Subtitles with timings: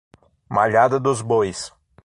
[0.49, 1.71] Malhada dos Bois